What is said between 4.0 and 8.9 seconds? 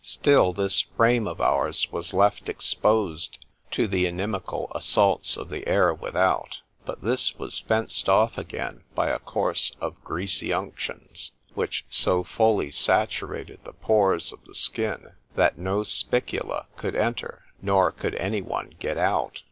inimical assaults of the air without;—but this was fenced off again